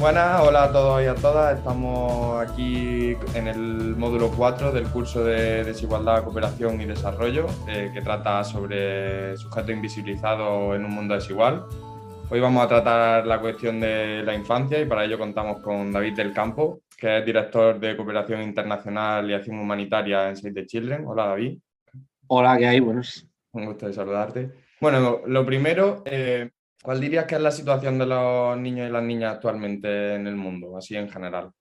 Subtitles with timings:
[0.00, 1.58] Buenas, hola a todos y a todas.
[1.58, 8.00] Estamos aquí en el módulo 4 del curso de Desigualdad, Cooperación y Desarrollo, eh, que
[8.00, 11.66] trata sobre sujetos invisibilizados en un mundo desigual.
[12.30, 16.16] Hoy vamos a tratar la cuestión de la infancia y para ello contamos con David
[16.16, 21.04] del Campo, que es director de Cooperación Internacional y Acción Humanitaria en Save the Children.
[21.06, 21.58] Hola David.
[22.28, 22.80] Hola, ¿qué hay?
[22.80, 23.28] Buenos.
[23.52, 24.50] Un gusto de saludarte.
[24.80, 26.48] Bueno, lo primero, eh,
[26.82, 30.36] ¿Cuál dirías que es la situación de los niños y las niñas actualmente en el
[30.36, 31.52] mundo, así en general?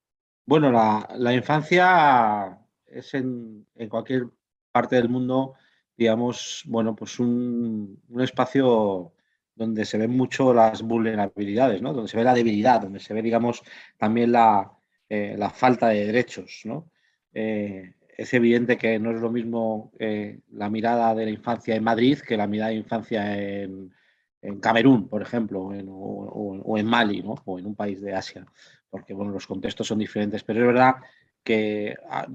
[0.46, 4.28] Bueno, la, infancia es en, cualquier
[4.72, 5.56] parte del mundo,
[5.96, 9.14] digamos, bueno, pues un, espacio
[9.56, 11.92] donde se ven mucho las vulnerabilidades, ¿no?
[11.94, 13.62] Donde se ve la debilidad, donde se ve, digamos,
[13.98, 14.72] también la,
[15.10, 16.90] eh, falta de derechos, ¿no?
[17.34, 21.84] Eh, es evidente que no es lo mismo eh, la mirada de la infancia en
[21.84, 23.94] Madrid que la mirada de infancia en,
[24.42, 27.36] en Camerún, por ejemplo, o, en Mali, ¿no?
[27.46, 28.46] o en un país de Asia,
[28.90, 30.96] porque bueno, los contextos son diferentes, pero es verdad
[31.44, 32.28] que ah,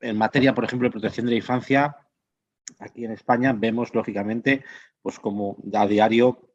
[0.00, 1.96] en materia, por ejemplo, de protección de la infancia,
[2.78, 4.64] aquí en España vemos, lógicamente,
[5.02, 6.50] pues como a diario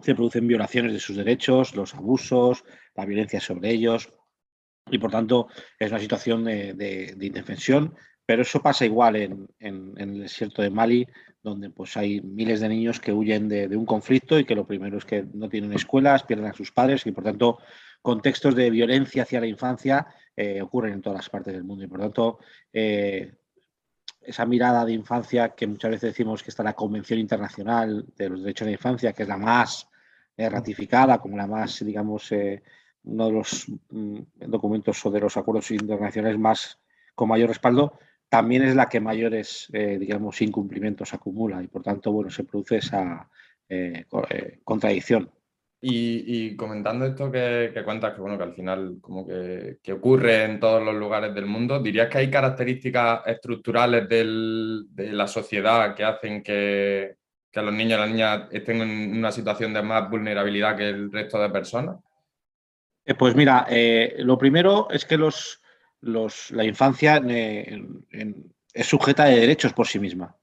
[0.00, 2.64] se producen violaciones de sus derechos, los abusos,
[2.94, 4.12] la violencia sobre ellos,
[4.90, 7.94] y por tanto es una situación de, indefensión,
[8.26, 11.06] pero eso pasa igual en, el desierto de Mali,
[11.42, 14.96] donde pues hay miles de niños que huyen de, un conflicto y que lo primero
[14.96, 17.58] es que no tienen escuelas, pierden a sus padres y por tanto
[18.00, 21.84] contextos de violencia hacia la infancia eh, ocurren en todas las partes del mundo.
[21.84, 22.38] Y por tanto
[22.72, 23.34] eh,
[24.22, 28.40] esa mirada de infancia que muchas veces decimos que está la Convención Internacional de los
[28.40, 29.86] Derechos de la Infancia, que es la más
[30.34, 32.30] eh, ratificada, como la más, digamos,
[33.02, 36.78] uno de los mm, documentos o de los acuerdos internacionales más
[37.14, 42.12] con mayor respaldo, también es la que mayores, eh, digamos, incumplimientos acumula y por tanto,
[42.12, 43.28] bueno, se produce esa
[43.68, 45.30] eh, eh, contradicción.
[45.86, 50.82] Y, comentando esto que, cuentas, que bueno, que al final como que, ocurre en todos
[50.82, 57.16] los lugares del mundo, ¿dirías que hay características estructurales de la sociedad que hacen que,
[57.52, 61.12] que los niños y las niñas estén en una situación de más vulnerabilidad que el
[61.12, 61.96] resto de personas?
[63.18, 63.66] pues mira,
[64.20, 65.60] lo primero es que los,
[66.04, 70.36] la infancia es sujeta de derechos por sí misma.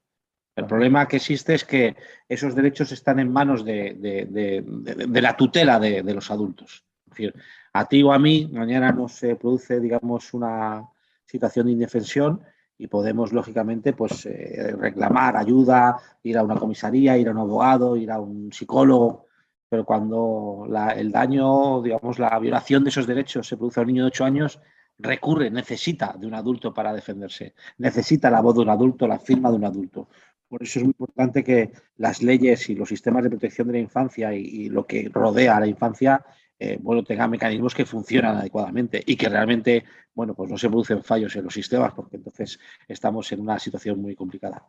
[0.55, 1.95] El problema que existe es que
[2.27, 4.63] esos derechos están en manos de,
[5.07, 6.85] la tutela de, los adultos.
[7.05, 7.35] Es decir,
[7.73, 10.85] a ti o a mí mañana no se produce, digamos, una
[11.25, 12.41] situación de indefensión
[12.77, 17.95] y podemos, lógicamente, pues eh, reclamar ayuda, ir a una comisaría, ir a un abogado,
[17.95, 19.27] ir a un psicólogo,
[19.69, 24.03] pero cuando el daño, digamos, la violación de esos derechos se produce a un niño
[24.03, 24.59] de 8 años,
[25.01, 29.49] recurre, necesita de un adulto para defenderse, necesita la voz de un adulto, la firma
[29.49, 30.09] de un adulto.
[30.47, 33.79] Por eso es muy importante que las leyes y los sistemas de protección de la
[33.79, 36.23] infancia y, lo que rodea a la infancia
[36.59, 41.03] eh, bueno, tengan mecanismos que funcionan adecuadamente y que realmente bueno, pues no se producen
[41.03, 44.65] fallos en los sistemas, porque entonces estamos en una situación muy complicada.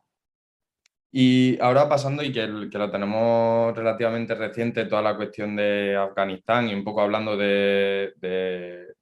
[1.14, 6.74] Y ahora pasando, y que, lo tenemos relativamente reciente, toda la cuestión de Afganistán y
[6.74, 8.94] un poco hablando de de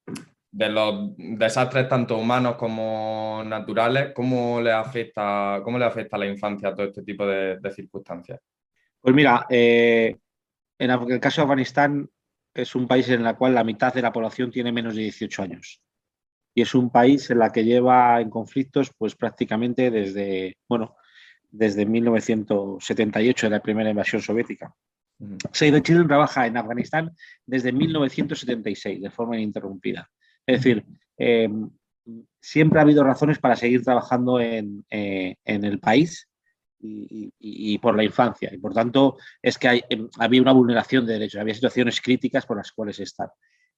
[0.53, 6.75] los desastres tanto humanos como naturales, ¿cómo le afecta, cómo le afecta a la infancia
[6.75, 8.41] todo este tipo de, circunstancias?
[9.01, 10.17] Pues mira, eh,
[10.79, 12.09] en el caso de Afganistán
[12.55, 15.43] es un país en el cual la mitad de la población tiene menos de 18
[15.43, 15.81] años.
[16.55, 20.97] Y es un país en el que lleva en conflictos pues prácticamente desde, bueno,
[21.49, 24.75] desde 1978, la primera invasión soviética.
[25.53, 27.11] Save the Children trabaja en Afganistán
[27.45, 30.11] desde 1976 de forma ininterrumpida.
[30.51, 30.85] Es decir,
[31.17, 31.71] em,
[32.41, 36.29] siempre ha habido razones para seguir trabajando en, eh, el país
[36.81, 38.51] y, por la infancia.
[38.53, 42.57] Y por tanto, es que em, había una vulneración de derechos, había situaciones críticas por
[42.57, 43.31] las cuales estar.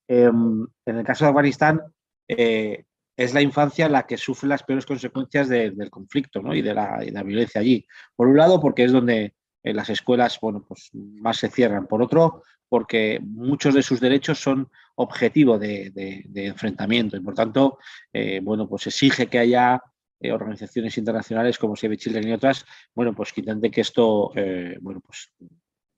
[0.09, 1.81] Em, en el caso de Afganistán,
[2.27, 2.85] eh,
[3.17, 7.61] es la infancia la que sufre las peores consecuencias del conflicto y, de la, violencia
[7.61, 7.87] allí.
[8.17, 11.87] Por un lado, porque es donde las escuelas bueno, pues más se cierran.
[11.87, 12.43] Por otro,
[12.73, 15.93] porque muchos de sus derechos son objetivo de,
[16.35, 17.79] enfrentamiento y por tanto,
[18.13, 19.79] eh, bueno, pues exige que haya
[20.19, 22.65] eh, organizaciones internacionales como Save Children y otras,
[22.95, 25.33] bueno, pues que intenten que esto, eh, bueno, pues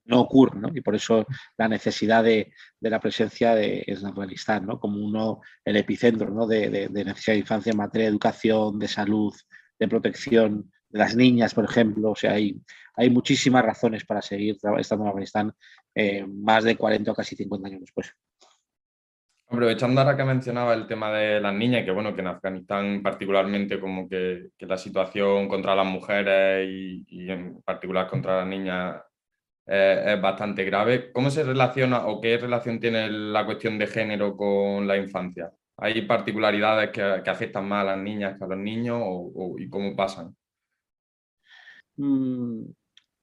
[0.07, 0.71] no ocurra, ¿no?
[0.75, 1.27] Y por eso
[1.57, 4.81] la necesidad de, la presencia de Afganistán, ¿no?
[4.81, 6.47] Como uno, el epicentro, ¿no?
[6.47, 9.33] De, necesidad de infancia en materia de educación, de salud,
[9.79, 12.13] de protección de las niñas, por ejemplo.
[12.13, 12.57] O sea, hay,
[12.95, 15.53] hay muchísimas razones para seguir estando en Afganistán
[15.93, 18.15] eh, más de 40 o casi 50 años después.
[19.49, 23.79] Aprovechando ahora que mencionaba el tema de las niñas, que bueno, que en Afganistán particularmente
[23.81, 29.03] como que, la situación contra las mujeres y, en particular contra las niñas
[29.67, 31.13] es bastante grave.
[31.13, 35.51] ¿Cómo se relaciona o qué relación tiene la cuestión de género con la infancia?
[35.77, 39.03] ¿Hay particularidades que, afectan más a las niñas que a los niños
[39.59, 40.35] y cómo pasan?
[41.97, 42.65] Mm,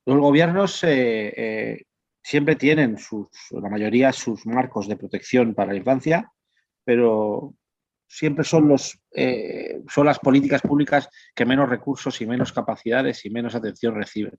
[0.06, 1.84] los gobiernos eh, eh,
[2.24, 6.32] siempre tienen sus, la mayoría sus marcos de protección para la infancia,
[6.84, 7.54] pero
[8.08, 13.30] siempre son, los, eh, son las políticas públicas que menos recursos y menos capacidades y
[13.30, 14.38] menos atención reciben.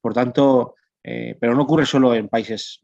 [0.00, 0.74] Por tanto,
[1.04, 2.80] pero no ocurre solo en países,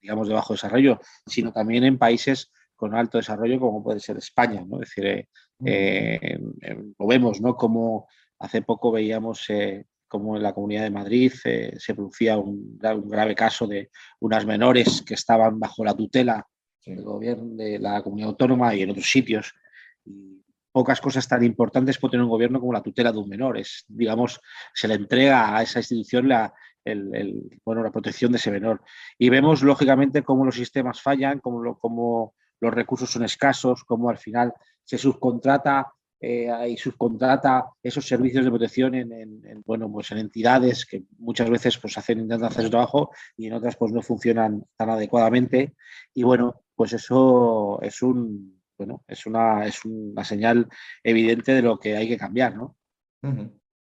[0.00, 4.64] digamos, de bajo desarrollo, sino también en países con alto desarrollo como puede ser España.
[4.66, 4.80] ¿no?
[4.80, 5.28] Es decir,
[6.98, 7.56] lo vemos, ¿no?
[7.56, 9.48] Como hace poco veíamos
[10.08, 13.90] como en la Comunidad de Madrid eh, se producía un, grave caso de
[14.20, 16.46] unas menores que estaban bajo la tutela
[16.84, 19.54] del gobierno de la comunidad autónoma y en otros sitios.
[20.04, 23.58] Y pocas cosas tan importantes puede tener un gobierno como la tutela de un menor.
[23.58, 24.40] Es, digamos,
[24.72, 26.52] se le entrega a esa institución la,
[27.64, 28.82] bueno, la protección de ese menor.
[29.18, 34.18] Y vemos, lógicamente, cómo los sistemas fallan, cómo, cómo los recursos son escasos, cómo al
[34.18, 40.84] final se subcontrata eh, y subcontrata esos servicios de protección en, bueno, pues en entidades
[40.84, 44.64] que muchas veces pues hacen, intentan hacer su trabajo y en otras pues no funcionan
[44.76, 45.74] tan adecuadamente.
[46.14, 50.68] Y bueno, pues eso es un bueno, es una, es una señal
[51.02, 52.76] evidente de lo que hay que cambiar, ¿no?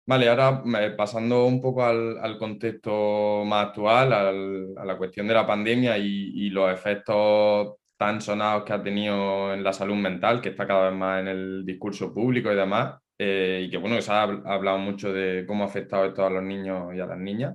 [0.07, 0.63] Vale, ahora
[0.97, 6.51] pasando un poco al, contexto más actual, a la cuestión de la pandemia y, y
[6.51, 10.99] los efectos tan sonados que ha tenido en la salud mental, que está cada vez
[10.99, 15.13] más en el discurso público y demás, eh, y que bueno, se ha hablado mucho
[15.13, 17.55] de cómo ha afectado esto a los niños y a las niñas.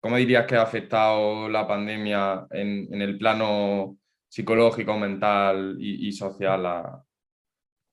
[0.00, 3.96] ¿Cómo dirías que ha afectado la pandemia en, el plano
[4.28, 7.02] psicológico, mental y, social a,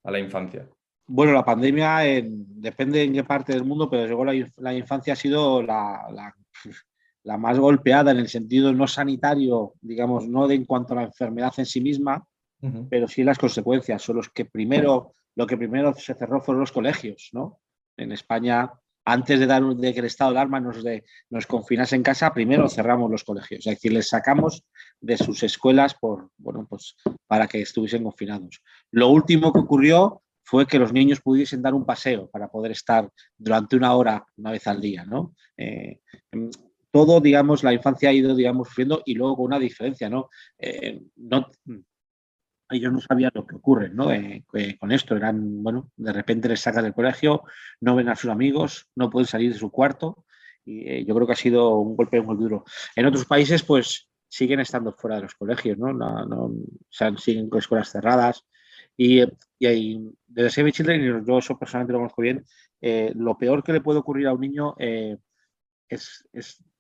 [0.04, 0.68] la infancia?
[1.08, 5.62] Bueno, la pandemia depende en qué parte del mundo, pero llegó la, infancia ha sido
[5.64, 6.36] la, la
[7.24, 11.54] más golpeada en el sentido no sanitario, digamos, no de en cuanto a la enfermedad
[11.58, 12.26] en sí misma,
[12.90, 14.02] pero sí las consecuencias.
[14.02, 17.60] Son los que primero, lo que primero se cerró fueron los colegios, ¿no?
[17.98, 18.72] En España,
[19.06, 22.34] antes de dar de que el estado de alarma nos, de, nos confinase en casa,
[22.34, 24.64] primero cerramos los colegios, es decir, les sacamos
[25.00, 26.96] de sus escuelas por, bueno, pues,
[27.28, 28.62] para que estuviesen confinados.
[28.92, 33.10] Lo último que ocurrió fue que los niños pudiesen dar un paseo para poder estar
[33.38, 35.34] durante una hora, una vez al día, ¿no?
[35.58, 36.00] Eh,
[36.92, 40.30] todo, digamos, la infancia ha ido, digamos, sufriendo y luego con una diferencia, ¿no?
[40.58, 41.50] Eh, no
[42.70, 44.12] ellos no sabían lo que ocurre, ¿no?
[44.14, 44.46] Eh,
[44.80, 47.44] con esto eran, bueno, de repente les sacan del colegio,
[47.82, 50.26] no ven a sus amigos, no pueden salir de su cuarto
[50.64, 52.64] y eh, yo creo que ha sido un golpe muy duro.
[52.96, 55.92] En otros países, pues, siguen estando fuera de los colegios, ¿no?
[55.92, 58.46] no, no siguen con escuelas cerradas
[58.96, 59.22] y,
[59.60, 62.46] y hay, desde Save Children, y yo eso personalmente lo conozco bien,
[63.16, 66.24] lo peor que le puede ocurrir a un niño es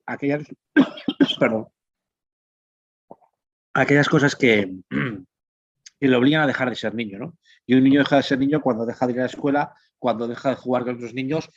[0.06, 0.48] aquellas,
[1.40, 1.68] perdón,
[3.74, 4.74] aquellas cosas que,
[6.00, 7.38] que le obligan a dejar de ser niño, ¿no?
[7.66, 10.28] Y un niño deja de ser niño cuando deja de ir a la escuela, cuando
[10.28, 11.50] deja de jugar con otros niños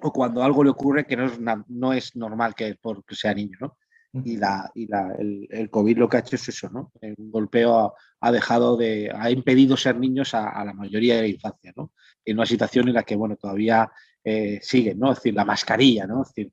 [0.00, 1.38] o cuando algo le ocurre que no es,
[1.68, 3.76] no es normal que porque sea niño, ¿no?
[4.24, 6.90] Y, la, y la, el, COVID lo que ha hecho es eso, ¿no?
[7.02, 11.72] Un golpeo ha, dejado de, ha impedido ser niños a, la mayoría de la infancia,
[11.76, 11.92] ¿no?
[12.24, 13.90] En una situación en la que, bueno, todavía
[14.24, 15.12] eh, siguen, ¿no?
[15.12, 16.22] Es decir, la mascarilla, ¿no?
[16.22, 16.52] Es decir,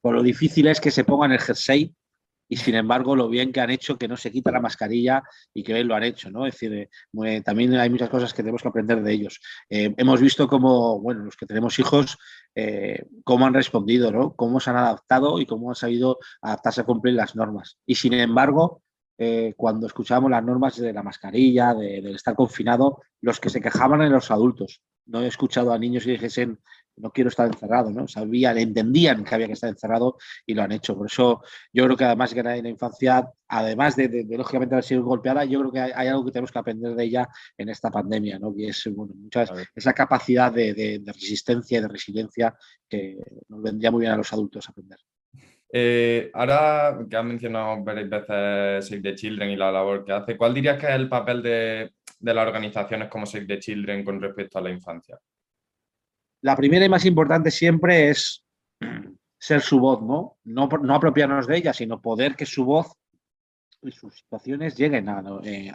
[0.00, 1.94] por lo difícil es que se pongan el jersey
[2.48, 5.62] y sin embargo lo bien que han hecho que no se quita la mascarilla y
[5.62, 6.46] que bien lo han hecho, ¿no?
[6.46, 6.88] Es decir,
[7.24, 9.40] eh, también hay muchas cosas que tenemos que aprender de ellos.
[9.68, 12.18] Eh, hemos visto cómo, bueno, los que tenemos hijos,
[12.54, 14.34] eh, cómo han respondido, ¿no?
[14.34, 17.78] Cómo se han adaptado y cómo han sabido adaptarse a cumplir las normas.
[17.86, 18.82] Y sin embargo,
[19.56, 24.02] cuando escuchábamos las normas de la mascarilla, de, del estar confinado, los que se quejaban
[24.02, 24.82] eran los adultos.
[25.06, 26.60] No he escuchado a niños que dijesen,
[26.96, 28.08] no quiero estar encerrado, ¿no?
[28.08, 30.96] Sabían, entendían que había que estar encerrado y lo han hecho.
[30.96, 35.04] Por eso yo creo que además que en la infancia, además de, lógicamente haber sido
[35.04, 38.38] golpeada, yo creo que hay, algo que tenemos que aprender de ella en esta pandemia,
[38.38, 38.54] ¿no?
[38.54, 42.54] Que es bueno, muchas, esa capacidad de, resistencia y de resiliencia
[42.88, 43.16] que
[43.48, 44.98] nos vendría muy bien a los adultos aprender.
[45.72, 50.36] Eh, ahora que has mencionado varias veces Save the Children y la labor que hace,
[50.36, 54.20] ¿cuál dirías que es el papel de, de las organizaciones como Save the Children con
[54.20, 55.18] respecto a la infancia?
[56.42, 58.44] La primera y más importante siempre es
[59.38, 60.38] ser su voz, ¿no?
[60.44, 62.92] No, no apropiarnos de ella, sino poder que su voz
[63.82, 65.72] y sus situaciones lleguen a, eh,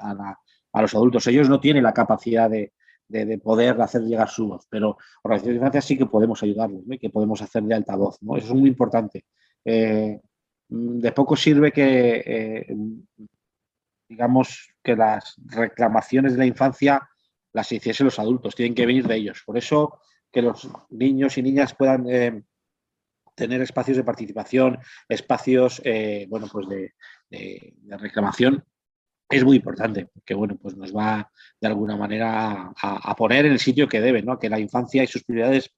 [0.74, 1.28] los adultos.
[1.28, 2.74] Ellos no tienen la capacidad de,
[3.44, 6.98] poder hacer llegar su voz, pero organizaciones de infancia sí que podemos ayudarlos, ¿no?
[6.98, 8.38] que podemos hacer de altavoz, ¿no?
[8.38, 9.26] Eso es muy importante.
[9.66, 10.20] Eh,
[10.70, 12.76] de poco sirve que, eh,
[14.08, 17.06] digamos, que las reclamaciones de la infancia
[17.52, 19.44] las hiciesen los adultos, tienen que venir de ellos.
[19.46, 20.00] Por eso
[20.32, 22.44] que los niños y niñas puedan eh,
[23.36, 26.94] tener espacios de participación, espacios eh, bueno, pues de,
[27.98, 28.64] reclamación,
[29.30, 33.60] es muy importante, porque bueno, pues nos va de alguna manera a, poner en el
[33.60, 34.38] sitio que debe, ¿no?
[34.38, 35.74] que la infancia y sus prioridades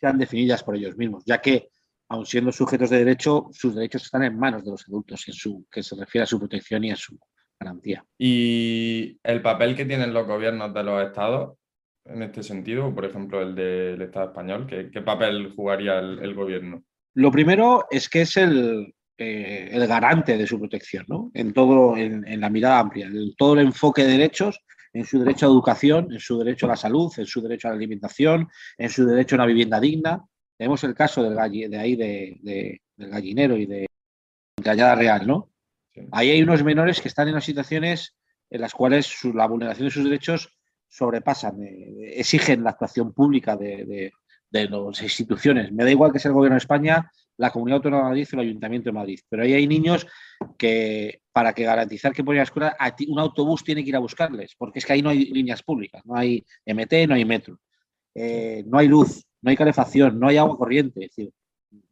[0.00, 1.68] sean definidas por ellos mismos, ya que,
[2.08, 5.66] aun siendo sujetos de derecho, sus derechos están en manos de los adultos, en su,
[5.70, 7.18] que se refiere a su protección y a su
[7.60, 8.04] garantía.
[8.18, 11.58] ¿Y el papel que tienen los gobiernos de los estados
[12.04, 12.94] en este sentido?
[12.94, 16.84] Por ejemplo, el del Estado español, ¿qué, papel jugaría el, gobierno?
[17.14, 21.30] Lo primero es que es el, eh, el garante de su protección, ¿no?
[21.34, 24.60] En todo, en, la mirada amplia, en todo el enfoque de derechos,
[24.92, 27.70] en su derecho a educación, en su derecho a la salud, en su derecho a
[27.70, 30.24] la alimentación, en su derecho a una vivienda digna.
[30.56, 31.34] Tenemos el caso del
[31.70, 33.86] de ahí de, del gallinero y de
[34.62, 35.50] Gallada Real, ¿no?
[36.10, 38.14] Ahí hay unos menores que están en las situaciones
[38.50, 40.54] en las cuales la vulneración de sus derechos
[40.92, 44.12] sobrepasan, eh, exigen la actuación pública de,
[44.50, 45.72] las instituciones.
[45.72, 48.36] Me da igual que sea el Gobierno de España, la Comunidad Autónoma de Madrid o
[48.36, 50.06] el Ayuntamiento de Madrid, pero ahí hay niños
[50.58, 52.76] que, para que garantizar que pueden ir a la escuela,
[53.08, 56.02] un autobús tiene que ir a buscarles, porque es que ahí no hay líneas públicas,
[56.04, 57.58] no hay MT, no hay metro,
[58.14, 61.06] eh, no hay luz, no hay calefacción, no hay agua corriente.
[61.06, 61.32] Es decir,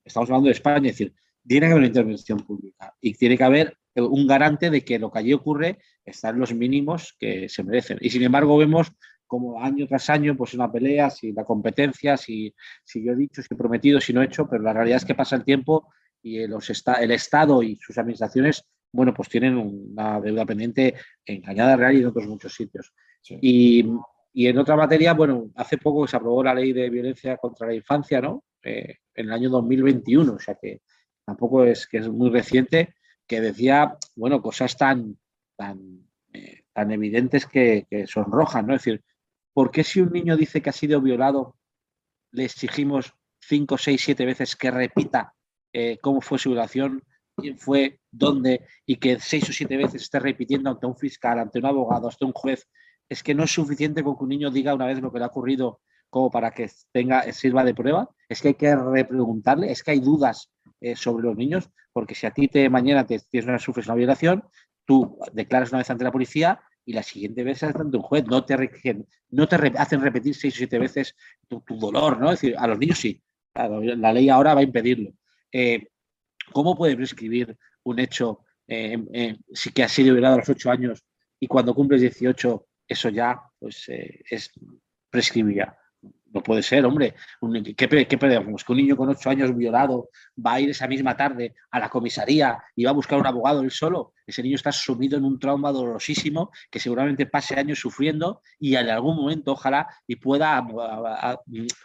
[0.04, 1.14] estamos hablando de España, es decir,
[1.47, 5.11] tiene que haber una intervención pública y tiene que haber un garante de que lo
[5.11, 7.99] que allí ocurre están los mínimos que se merecen.
[8.00, 8.92] Y sin embargo vemos
[9.26, 12.52] como año tras año, pues una pelea, si la competencia, si,
[12.85, 15.04] si yo he dicho, si he prometido, si no he hecho, pero la realidad es
[15.04, 15.92] que pasa el tiempo
[16.23, 16.68] y los
[17.00, 20.94] el Estado y sus administraciones, bueno, pues tienen una deuda pendiente
[21.25, 22.92] en Cañada Real y en otros muchos sitios.
[23.40, 23.87] Y,
[24.32, 27.75] y, en otra materia, bueno, hace poco se aprobó la ley de violencia contra la
[27.75, 28.44] infancia, ¿no?
[28.62, 30.82] Eh, en el año 2021, o sea que
[31.25, 32.94] tampoco es que es muy reciente,
[33.30, 35.16] que decía, bueno, cosas tan,
[35.56, 38.75] tan, eh, tan evidentes que, que, sonrojan, ¿no?
[38.75, 39.04] Es decir,
[39.52, 41.56] ¿por qué si un niño dice que ha sido violado,
[42.32, 45.32] le exigimos cinco, seis, siete veces que repita
[45.72, 47.04] eh, cómo fue su violación,
[47.37, 51.60] quién fue, dónde, y que seis o siete veces esté repitiendo ante un fiscal, ante
[51.60, 52.66] un abogado, ante un juez?
[53.08, 55.25] Es que no es suficiente con que un niño diga una vez lo que le
[55.26, 58.10] ha ocurrido como para que tenga, sirva de prueba.
[58.28, 62.26] Es que hay que repreguntarle, es que hay dudas eh, sobre los niños, porque si
[62.26, 64.44] a ti te mañana te tienes una, sufres una violación,
[64.87, 68.44] tú declaras una vez ante la policía y la siguiente vez ante un juez, no
[68.44, 68.70] te,
[69.30, 71.14] no te hacen repetir seis o siete veces
[71.49, 72.32] tu, dolor, ¿no?
[72.32, 73.22] Es decir, a los niños sí,
[73.54, 75.12] la ley ahora va a impedirlo.
[75.52, 75.88] Eh,
[76.52, 81.04] ¿Cómo puede prescribir un hecho eh, si que ha sido violado a los ocho años
[81.38, 84.50] y cuando cumples 18 eso ya pues, es
[85.10, 85.76] prescribía?
[86.32, 87.14] No puede ser, hombre.
[87.76, 90.10] ¿Qué, qué Que un niño con ocho años violado
[90.44, 93.62] va a ir esa misma tarde a la comisaría y va a buscar un abogado
[93.62, 94.12] él solo.
[94.25, 98.88] Ese niño está sumido en un trauma dolorosísimo que seguramente pase años sufriendo y en
[98.88, 100.64] algún momento, ojalá, y pueda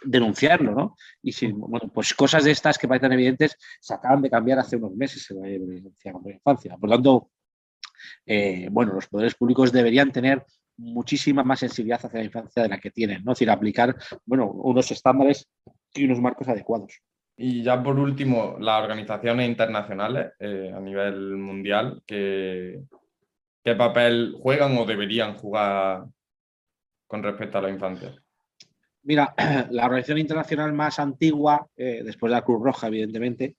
[0.04, 0.96] denunciarlo, ¿no?
[1.22, 4.76] Y si, bueno, pues cosas de estas que parecen evidentes se acaban de cambiar hace
[4.76, 6.76] unos meses en la infancia.
[6.76, 7.30] Por lo tanto,
[8.24, 10.44] eh, bueno, los poderes públicos deberían tener
[10.78, 13.32] muchísima más sensibilidad hacia la infancia de la que tienen, ¿no?
[13.32, 15.48] Es decir, aplicar, bueno, unos estándares
[15.94, 17.00] y unos marcos adecuados.
[17.36, 22.82] Y ya por último, las organizaciones internacionales eh, a nivel mundial, ¿qué,
[23.62, 26.06] ¿qué papel juegan o deberían jugar
[27.06, 28.14] con respecto a la infancia?
[29.02, 29.34] Mira,
[29.70, 33.56] la organización internacional más antigua, eh, después de la Cruz Roja, evidentemente,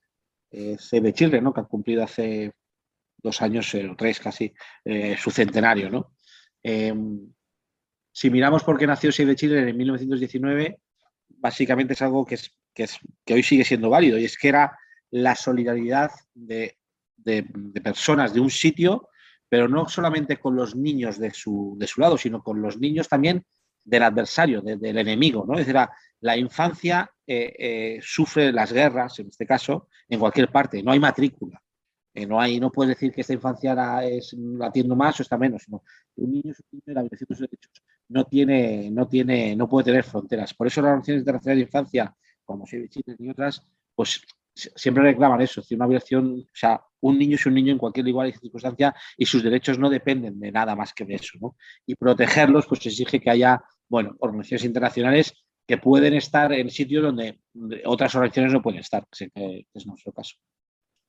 [0.50, 1.52] es Save Chile, ¿no?
[1.52, 2.52] que ha cumplido hace
[3.16, 4.52] dos años o tres casi
[4.84, 5.90] eh, su centenario.
[5.90, 6.12] ¿no?
[6.62, 7.32] Em,
[8.12, 10.80] si miramos por qué nació Save the Children en 1919,
[11.28, 14.76] básicamente es algo que, es, que, hoy sigue siendo válido y es que era
[15.10, 16.76] la solidaridad de,
[17.82, 19.08] personas de un sitio,
[19.48, 23.08] pero no solamente con los niños de su, de su lado, sino con los niños
[23.08, 23.44] también
[23.84, 25.44] del adversario, del enemigo.
[25.46, 25.54] ¿no?
[25.54, 25.80] Es decir,
[26.20, 30.98] la, infancia eh, eh, sufre las guerras, en este caso, en cualquier parte, no hay
[30.98, 31.62] matrícula
[32.14, 35.62] no hay, no puedes decir que esta infancia la, es, atiendo más o está menos,
[35.62, 35.82] sino
[36.16, 39.86] un niño es un niño la de sus derechos no tiene, no tiene, no puede
[39.86, 40.54] tener fronteras.
[40.54, 42.88] Por eso las Naciones Internacionales de Infancia, como Save
[43.18, 43.62] y otras,
[43.94, 44.22] pues
[44.54, 48.06] siempre reclaman eso, es una violación, o sea, un niño es un niño en cualquier
[48.06, 51.54] lugar y circunstancia y sus derechos no dependen de nada más que de eso.
[51.86, 55.34] Y protegerlos, pues exige que haya, bueno, organizaciones internacionales
[55.66, 57.40] que pueden estar en sitios donde
[57.84, 60.36] otras organizaciones no pueden estar, que es nuestro caso.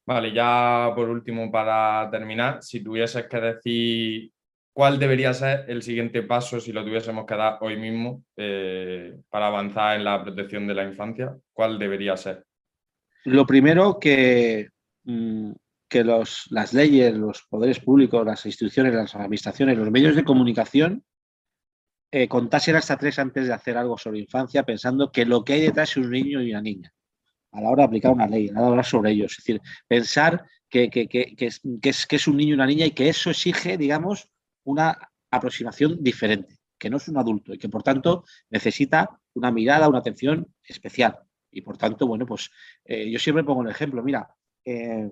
[0.09, 4.31] Vale, ya por último, para terminar, si tuvieses que decir
[4.73, 9.45] cuál debería ser el siguiente paso si lo tuviésemos que dar hoy mismo eh, para
[9.45, 12.43] avanzar en la protección de la infancia, ¿cuál debería ser?
[13.25, 14.69] Lo primero que,
[15.03, 15.51] mm,
[15.87, 21.03] que los, las leyes, los poderes públicos, las instituciones, las administraciones, los medios de comunicación
[22.11, 25.61] eh, contasen hasta tres antes de hacer algo sobre infancia, pensando que lo que hay
[25.61, 26.91] detrás es un niño y una niña
[27.51, 29.31] a la hora de aplicar una ley, a la hora de hablar sobre ellos.
[29.31, 30.89] Es decir, pensar que,
[31.37, 31.59] es,
[32.07, 34.29] que es un niño y una niña y que eso exige, digamos,
[34.63, 34.97] una
[35.31, 39.99] aproximación diferente, que no es un adulto y que por tanto necesita una mirada, una
[39.99, 41.19] atención especial.
[41.51, 42.51] Y por tanto, bueno, pues
[42.85, 45.09] eh, yo siempre pongo un ejemplo, mira, eh,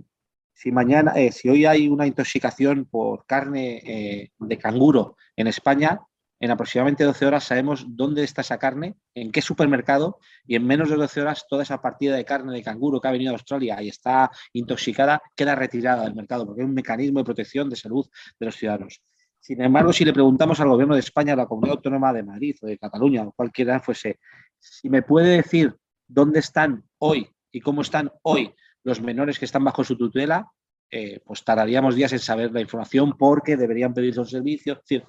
[0.53, 5.99] si mañana, eh, si hoy hay una intoxicación por carne de canguro en España,
[6.39, 10.89] en aproximadamente 12 horas sabemos dónde está esa carne, en qué supermercado, y en menos
[10.89, 13.81] de 12 horas toda esa partida de carne de canguro que ha venido a Australia
[13.81, 18.07] y está intoxicada queda retirada del mercado, porque es un mecanismo de protección de salud
[18.39, 19.01] de los ciudadanos.
[19.39, 22.55] Sin embargo, si le preguntamos al gobierno de España, a la comunidad autónoma de Madrid
[22.61, 24.19] o de Cataluña o cualquiera fuese,
[24.59, 25.75] si me puede decir
[26.07, 28.53] dónde están hoy y cómo están hoy
[28.83, 30.51] los menores que están bajo su tutela,
[30.89, 34.73] eh, pues tardaríamos días en saber la información porque deberían pedirse un servicio.
[34.73, 35.03] Es decir,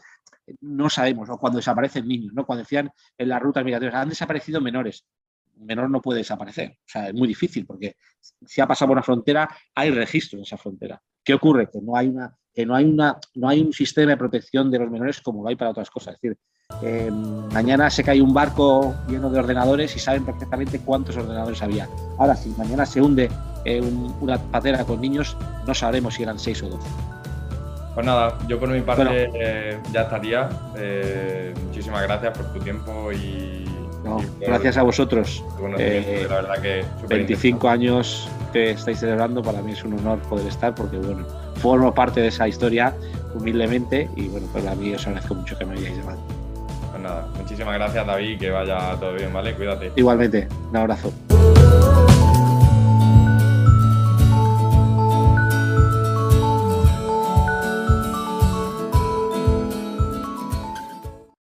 [0.60, 2.44] no sabemos, o cuando desaparecen niños, ¿no?
[2.46, 5.04] Cuando decían en las rutas migratorias, han desaparecido menores.
[5.56, 6.70] Menor no puede desaparecer.
[6.70, 7.96] O sea, es muy difícil porque
[8.46, 11.00] si ha pasado una frontera, hay registro en esa frontera.
[11.24, 11.68] ¿Qué ocurre?
[11.70, 14.78] Que no hay una, que no hay una, no hay un sistema de protección de
[14.78, 16.14] los menores como lo hay para otras cosas.
[16.14, 16.38] Es decir,
[16.82, 17.10] eh,
[17.52, 21.88] mañana se cae un barco lleno de ordenadores y saben perfectamente cuántos ordenadores había.
[22.18, 23.30] Ahora, si mañana se hunde
[23.64, 23.80] eh,
[24.20, 25.36] una patera con niños,
[25.66, 26.88] no sabremos si eran seis o doce.
[27.98, 30.48] Pues nada, yo por mi parte eh, ya estaría.
[30.76, 33.64] Eh, muchísimas gracias por tu tiempo y.
[34.38, 35.42] gracias a vosotros.
[35.76, 40.46] Eh, la verdad que 25 años que estáis celebrando, para mí es un honor poder
[40.46, 41.26] estar porque, bueno,
[41.56, 42.94] formo parte de esa historia
[43.34, 46.20] humildemente y, bueno, pues a mí os agradezco mucho que me hayáis llamado.
[46.92, 49.54] Pues nada, muchísimas gracias, David, que vaya todo bien, ¿vale?
[49.54, 49.90] Cuídate.
[49.96, 51.12] Igualmente, un abrazo.